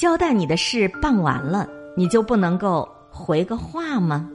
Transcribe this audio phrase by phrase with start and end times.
[0.00, 4.30] 交代你的事办完了，你就不能够回个话吗？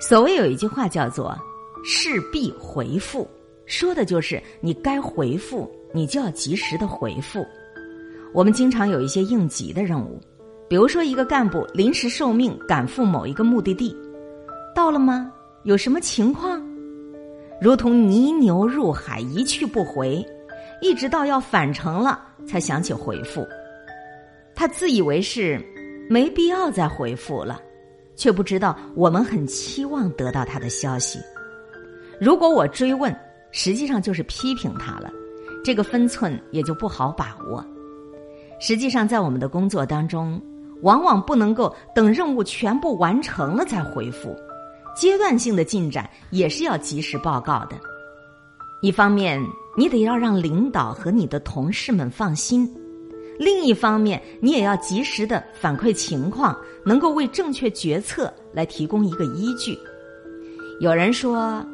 [0.00, 1.36] 所谓有一句话叫做
[1.84, 3.28] “事必回复”，
[3.66, 7.44] 说的就是你该回复，你就要及时的回复。
[8.32, 10.20] 我们经常有一些应急的任务，
[10.68, 13.96] 比如说一个干部临时受命赶赴某一个目的地，
[14.76, 15.28] 到了吗？
[15.64, 16.62] 有什么情况？
[17.60, 20.24] 如同泥牛入海，一去不回，
[20.80, 23.44] 一直到要返程了才想起回复。
[24.56, 25.64] 他自以为是，
[26.10, 27.60] 没必要再回复了。
[28.16, 31.18] 却不知道我们很期望得到他的消息。
[32.18, 33.14] 如果我追问，
[33.52, 35.12] 实际上就是批评他了，
[35.62, 37.62] 这个分寸也就不好把握。
[38.58, 40.40] 实际上，在我们的工作当中，
[40.80, 44.34] 往往不能够等任务全部完成了再回复，
[44.96, 47.76] 阶段性的进展也是要及时报告的。
[48.80, 49.38] 一方面，
[49.76, 52.66] 你得要让领导和你的同事们放心。
[53.38, 59.78] 另一方面，你也要及时的反馈情况，能够为正确决策来提供一个依据。
[60.80, 61.64] 有人说，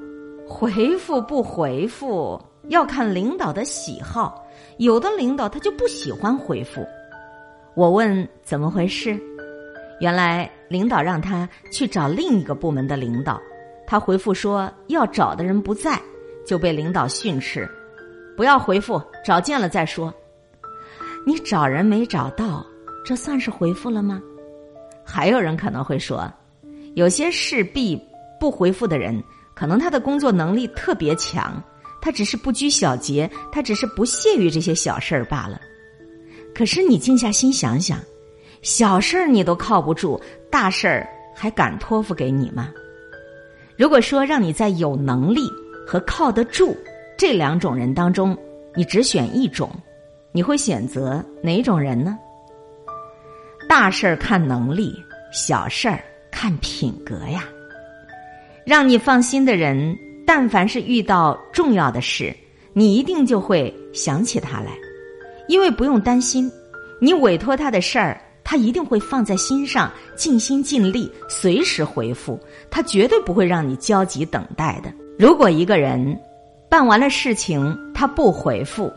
[0.46, 4.44] 回复不回复要看领导的喜好，
[4.78, 6.86] 有的领导他就不喜欢回复。
[7.74, 9.18] 我问怎么回事，
[10.00, 13.40] 原来领导让他去找另一个部门的领导，
[13.86, 16.00] 他回复说要找的人不在，
[16.46, 17.68] 就被领导训斥，
[18.36, 20.12] 不要回复，找见了再说。
[21.24, 22.66] 你找人没找到，
[23.04, 24.20] 这算是回复了吗？
[25.04, 26.30] 还有人可能会说，
[26.94, 28.00] 有些事必
[28.40, 29.22] 不回复的人，
[29.54, 31.62] 可能他的工作能力特别强，
[32.00, 35.60] 他只是不拘小节，他只是不屑于这些小事儿罢了。
[36.54, 37.98] 可是你静下心想想，
[38.60, 42.70] 小事儿你都靠不住，大事儿还敢托付给你吗？
[43.76, 45.48] 如果说让你在有能力
[45.86, 46.76] 和靠得住
[47.16, 48.36] 这两种人当中，
[48.74, 49.70] 你只选一种。
[50.34, 52.18] 你会选择哪种人呢？
[53.68, 54.94] 大事儿看能力，
[55.30, 57.44] 小事儿看品格呀。
[58.64, 59.94] 让你放心的人，
[60.26, 62.34] 但凡是遇到重要的事，
[62.72, 64.72] 你一定就会想起他来，
[65.48, 66.50] 因为不用担心，
[66.98, 74.90] 你委托他的事儿，他一定会放在心上，尽心尽力，随时回复，他绝对不会让你焦急等待的。
[75.18, 76.18] 如果一个人
[76.70, 78.90] 办完了事情，他不回复。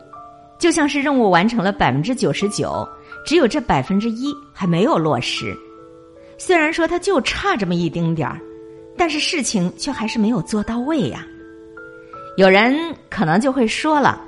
[0.58, 2.88] 就像是任务完成了百分之九十九，
[3.24, 5.56] 只有这百分之一还没有落实。
[6.38, 8.40] 虽然说他就差这么一丁点儿，
[8.96, 11.26] 但是事情却还是没有做到位呀。
[12.36, 12.76] 有人
[13.10, 14.20] 可能就会说了，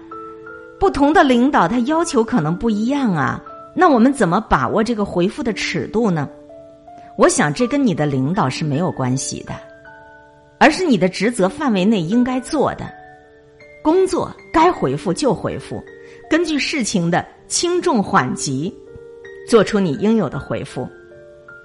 [0.79, 3.43] 不同的领导他要求可能不一样啊，
[3.75, 6.29] 那我们怎么把握这个回复的尺度呢？
[7.19, 9.53] 我想这跟你的领导是没有关系的，
[10.59, 12.91] 而是你的职责范围内应该做的
[13.83, 15.83] 工作，该回复就回复。
[16.29, 18.73] 根据事情的轻重缓急，
[19.49, 20.89] 做出你应有的回复。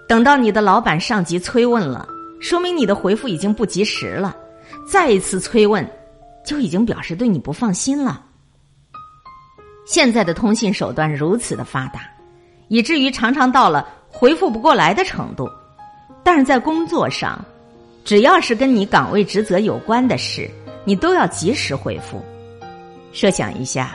[0.08, 2.08] 等到你的老板、上级催问了，
[2.40, 4.36] 说明你的回复已经不及时了。
[4.90, 5.86] 再一次催问，
[6.46, 8.24] 就已经表示对你不放心了。
[9.86, 12.02] 现在的通信手段如此的发达，
[12.70, 15.50] 以至于常常到了回复不过来的程度。
[16.24, 17.44] 但是在工作上，
[18.06, 20.50] 只要是跟你岗位职责有关的事，
[20.86, 22.24] 你都要及时回复。
[23.12, 23.94] 设想一下。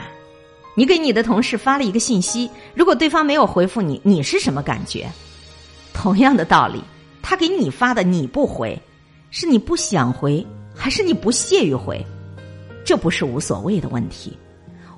[0.79, 5.11] 你给你的同事发了一个信息，如果对方没有回复你，你是什么感觉？
[5.93, 6.81] 同样的道理，
[7.21, 8.81] 他给你发的你不回，
[9.29, 12.01] 是你不想回，还是你不屑于回？
[12.85, 14.37] 这不是无所谓的问题。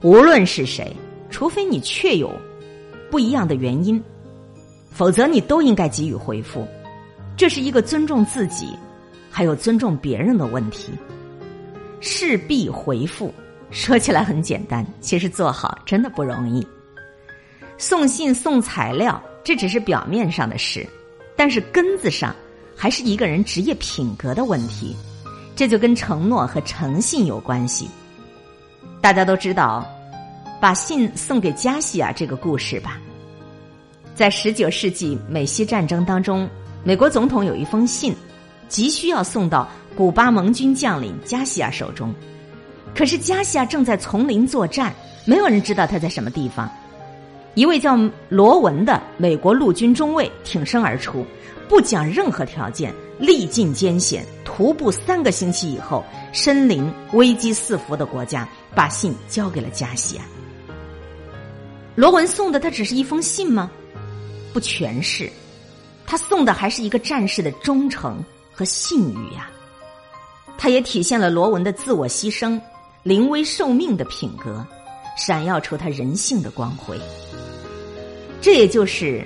[0.03, 0.96] 无论是谁，
[1.31, 2.31] 除非你确有
[3.09, 4.00] 不一样的原因，
[4.92, 6.68] 否则你都应该给予回复。
[7.36, 8.68] 这是一个尊重自己，
[9.31, 10.92] 还有尊重别人的问题。
[12.02, 13.34] 势必回复。
[13.71, 16.65] 说起来很简单，其实做好真的不容易。
[17.77, 20.85] 送信送材料，这只是表面上的事，
[21.35, 22.35] 但是根子上
[22.75, 24.95] 还是一个人职业品格的问题。
[25.55, 27.89] 这就跟承诺和诚信有关系。
[28.99, 29.85] 大家都知道，
[30.59, 32.99] 把信送给加西亚这个故事吧。
[34.13, 36.50] 在十九世纪美西战争当中，
[36.83, 38.15] 美国总统有一封信，
[38.67, 42.13] 急需要送到古巴盟军将领加西亚手中。
[42.95, 44.93] 可是加西亚正在丛林作战，
[45.25, 46.69] 没有人知道他在什么地方。
[47.53, 47.97] 一位叫
[48.29, 51.25] 罗文的美国陆军中尉挺身而出，
[51.67, 60.23] 不讲任何条件，历尽艰险，徒步三个星期以后，身临危机四伏的国家，把信交给了加西亚。
[61.95, 63.69] 罗文送的他只是一封信吗？
[64.53, 65.29] 不全是，
[66.05, 68.23] 他送的还是一个战士的忠诚
[68.53, 69.49] 和信誉呀。
[70.57, 72.59] 他也体现了罗文的自我牺牲。
[73.03, 74.65] 临危受命的品格，
[75.18, 77.00] 闪耀出他人性的光辉。
[78.39, 79.25] 这也就是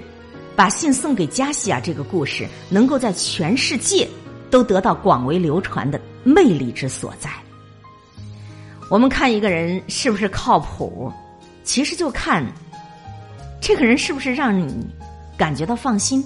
[0.55, 4.07] 把信送给加西亚这个故事能够在全世界
[4.49, 7.29] 都得到广为流传的魅力之所在。
[8.89, 11.11] 我们看一个人是不是靠谱，
[11.63, 12.45] 其实就看
[13.59, 14.87] 这个人是不是让你
[15.37, 16.23] 感觉到放心。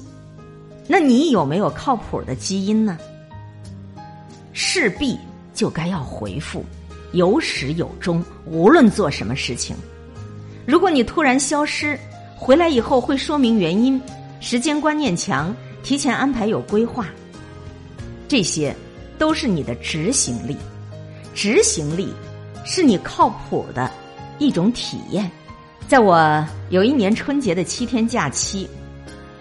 [0.88, 2.98] 那你有没有靠谱的基因呢？
[4.54, 5.18] 势必
[5.54, 6.66] 就该要回复，
[7.12, 9.76] 有始有终，无论做什么事情。
[10.66, 12.00] 如果你突然消失，
[12.36, 14.00] 回来以后会说明原因，
[14.40, 17.08] 时间观念强，提前安排有规划，
[18.28, 18.76] 这些
[19.18, 20.56] 都是你的执行力。
[21.34, 22.14] 执行力
[22.66, 23.90] 是你靠谱的
[24.38, 25.30] 一种体验。
[25.88, 28.70] 在我有一年春节的七天假期。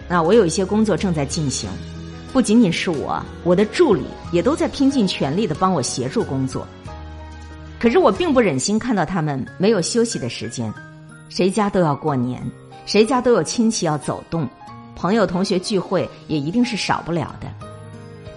[0.07, 1.69] 那我有一些工作正在进行，
[2.33, 4.01] 不仅仅是我，我的助理
[4.31, 6.67] 也都在拼尽全力的帮我协助工作。
[7.79, 10.71] 可是我并不忍心看到他们没有休息的时间，
[11.29, 12.41] 谁家都要过年，
[12.85, 14.47] 谁家都有亲戚要走动，
[14.95, 17.47] 朋友同学聚会也一定是少不了的。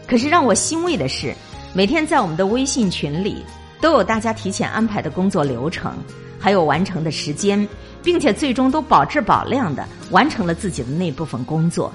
[0.06, 1.34] 可是让我欣慰的是，
[1.74, 3.44] 每天在我们的微信群里
[3.80, 5.92] 都有大家提前安排的工作流程，
[6.38, 7.68] 还有完成的时间。
[8.04, 11.92] 并且最终都保质保量的完成了自己的那部分工作，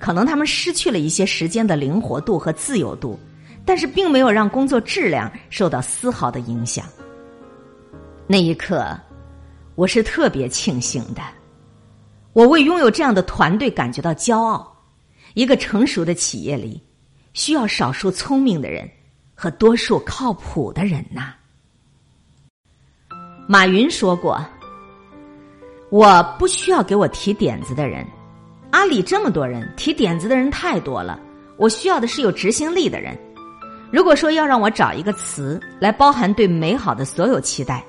[0.00, 3.16] 可能他们失去了一些时间的灵活度和自由度，
[3.68, 6.86] 但是并没有让工作质量受到丝毫的影响。
[8.26, 8.98] 那一刻，
[9.74, 11.20] 我是特别庆幸的，
[12.32, 14.74] 我为拥有这样的团队感觉到骄傲。
[15.34, 16.82] 一个成熟的企业里，
[17.34, 18.88] 需要少数聪明的人
[19.34, 21.34] 和多数靠谱的人呐。
[23.46, 24.42] 马云说过。
[25.90, 28.02] 我不需要给我提点子的人，
[28.70, 31.20] 阿里这么多人，提点子的人太多了。
[31.58, 33.14] 我需要的是有执行力的人。
[33.90, 37.82] 如果说要让我找一个词来包含对美好的所有期待，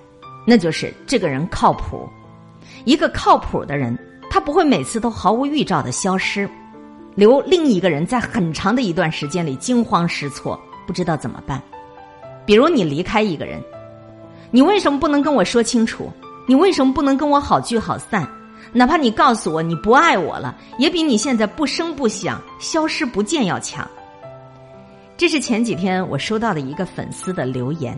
[0.45, 2.07] 那就是这个人靠谱。
[2.85, 3.97] 一个靠谱的人，
[4.29, 6.49] 他不会每次都毫无预兆的消失，
[7.15, 10.57] 留另一个人在很长的一段时间里惊慌失措，
[10.87, 11.61] 不知道怎么办。
[12.45, 13.61] 比如你离开一个人，
[14.51, 16.09] 你为什么不能跟我说清楚？
[16.47, 18.27] 你为什么不能跟我好聚好散？
[18.71, 23.85] 哪怕你告诉我你不爱我了，也比你现在不声不响、消失不见要强。
[25.19, 27.93] 这是前几天我收到的一个粉丝的留言，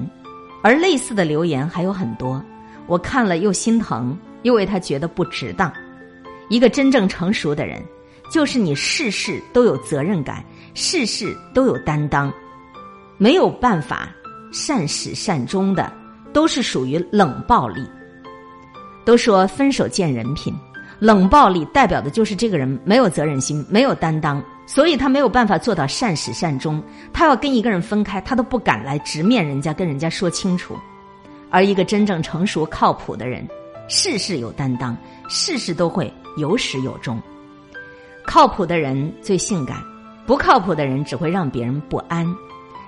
[0.64, 2.44] 而类似的留言还有很多。
[2.88, 5.72] 我看了又心疼，又为他觉得不值当。
[6.50, 7.80] 一个真正成熟的人，
[8.32, 12.34] 就是你事事都有责任感，事事都有担当，
[13.20, 14.10] 没有办法
[14.52, 15.94] 善始善终的，
[16.34, 17.88] 都是属于冷暴力。
[19.06, 20.52] 都说分手见人品，
[21.02, 26.80] 冷暴力代表的就是这个人没有责任心，没有担当，所以他没有办法做到善始善终。
[27.12, 30.78] 他要跟一个人分开，他都不敢来直面人家，跟人家说清楚。
[31.50, 33.48] 而一个真正成熟靠谱的人，
[33.88, 34.96] 事事有担当，
[35.28, 37.20] 事事都会有始有终。
[38.24, 39.84] 靠谱的人最性感，
[40.28, 42.32] 不靠谱的人只会让别人不安。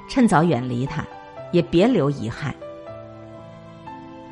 [0.08, 1.04] 趁早远离他，
[1.52, 2.54] 也别留遗憾。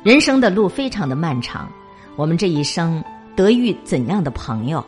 [0.04, 1.68] 人生的路非常的漫长，
[2.14, 3.02] 我们这一生
[3.36, 4.84] 得遇怎样的朋友，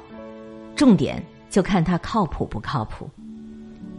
[0.76, 3.08] 重点就看他靠谱不靠谱。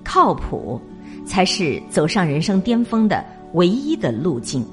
[0.03, 0.79] 靠谱
[1.25, 4.65] 才是走上人生巅峰的唯一的路径。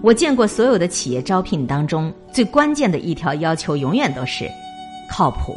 [0.00, 4.50] 我见过所有的企业招聘当中最关键的一条要求，永远都是
[5.10, 5.56] 靠谱。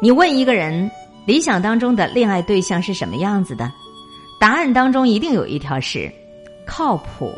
[0.00, 0.90] 你问一个人
[1.26, 3.70] 理想当中的恋爱对象是什么样子的，
[4.40, 6.10] 答案当中一定有一条是
[6.66, 7.30] 靠谱。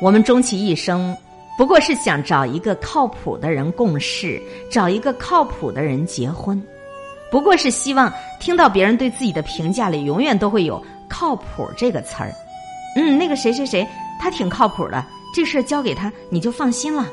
[0.00, 1.16] 我们终其一生，
[1.58, 4.40] 不过是想找一个靠谱的人共事，
[4.70, 6.62] 找一个靠谱的人结婚，
[7.30, 12.32] 不过是希望听到别人对自己的评价里永远都会有“靠谱”这个词儿。
[12.96, 13.86] 嗯，那个谁谁谁，
[14.18, 15.04] 他挺靠谱的，
[15.34, 17.06] 这事交给他你就放心了。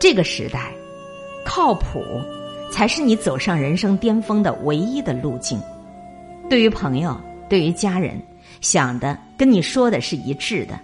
[0.00, 0.72] 这个时代，
[1.44, 2.02] 靠谱
[2.72, 5.60] 才是你走上人生巅峰的唯一的路径。
[6.48, 7.14] 对于朋友，
[7.48, 8.20] 对于家人，
[8.60, 10.78] 想的跟你说的是一致的。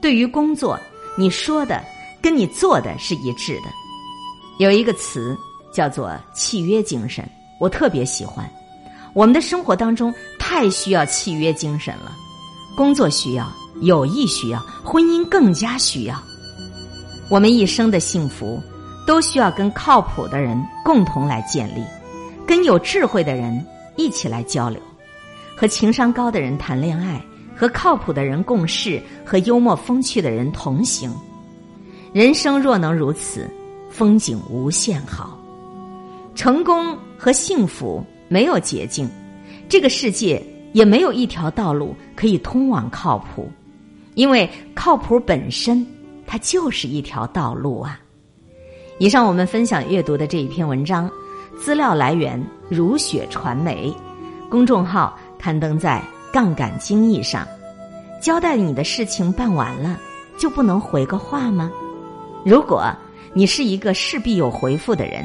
[0.00, 0.78] 对于工作，
[1.16, 1.82] 你说的
[2.20, 3.68] 跟你做的是一致的。
[4.58, 5.36] 有一个词
[5.72, 7.28] 叫做契约精神，
[7.60, 8.48] 我特别喜欢。
[9.14, 12.12] 我们的生活当中太需要契约精神了，
[12.76, 16.22] 工作需要，友谊需要，婚姻更加需要。
[17.30, 18.62] 我们一生的幸福
[19.06, 21.82] 都需要跟靠谱的人共同来建立，
[22.46, 23.64] 跟有智慧的人
[23.96, 24.80] 一起来交流，
[25.56, 27.20] 和情商高的人谈恋爱。
[27.56, 31.10] 和靠谱的人共事，和幽默风趣的人同行，
[32.12, 33.48] 人生若能如此，
[33.90, 35.38] 风景无限好。
[36.34, 39.08] 成功和幸福没有捷径，
[39.68, 40.44] 这个世界
[40.74, 43.50] 也没有一条道路可以通往靠谱，
[44.14, 45.84] 因为靠谱本身
[46.26, 47.98] 它就是一条道路啊。
[48.98, 51.10] 以上我们分享阅读的这一篇文章，
[51.58, 53.90] 资料来源如雪传媒，
[54.50, 56.02] 公众号刊登在
[56.36, 57.48] 《杠杆经义》上。
[58.20, 59.98] 交代你的事情办完了，
[60.38, 61.72] 就不能回个话吗？
[62.44, 62.94] 如果
[63.32, 65.24] 你是一个势必有回复的人，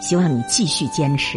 [0.00, 1.36] 希望你继续坚持。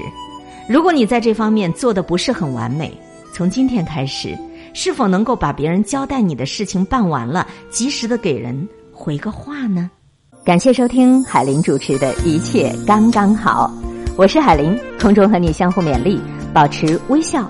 [0.70, 2.96] 如果你在这方面做的不是很完美，
[3.34, 4.38] 从今天开始，
[4.76, 9.90] 是否能够把别人交代你的事情办完了，及时的给人回个话呢？
[10.44, 13.74] 感谢收听海林主持的一切刚刚好，
[14.18, 16.22] 我是海林，空中和你相互勉励，
[16.54, 17.50] 保持微笑、